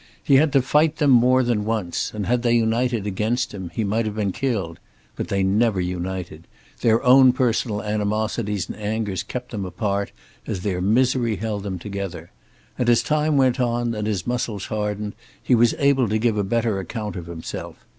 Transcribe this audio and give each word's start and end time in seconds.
He 0.23 0.37
had 0.37 0.51
to 0.53 0.63
fight 0.63 0.95
them, 0.95 1.11
more 1.11 1.43
than 1.43 1.63
once, 1.63 2.11
and 2.11 2.25
had 2.25 2.41
they 2.41 2.53
united 2.55 3.05
against 3.05 3.53
him 3.53 3.69
he 3.71 3.83
might 3.83 4.07
have 4.07 4.15
been 4.15 4.31
killed. 4.31 4.79
But 5.15 5.27
they 5.27 5.43
never 5.43 5.79
united. 5.79 6.47
Their 6.79 7.03
own 7.03 7.33
personal 7.33 7.83
animosities 7.83 8.67
and 8.67 8.75
angers 8.79 9.21
kept 9.21 9.51
them 9.51 9.63
apart, 9.63 10.11
as 10.47 10.61
their 10.61 10.81
misery 10.81 11.35
held 11.35 11.61
them 11.61 11.77
together. 11.77 12.31
And 12.79 12.89
as 12.89 13.03
time 13.03 13.37
went 13.37 13.59
on 13.59 13.93
and 13.93 14.07
his 14.07 14.25
muscles 14.25 14.65
hardened 14.65 15.13
he 15.39 15.53
was 15.53 15.75
able 15.77 16.09
to 16.09 16.17
give 16.17 16.35
a 16.35 16.43
better 16.43 16.79
account 16.79 17.15
of 17.15 17.27
himself. 17.27 17.75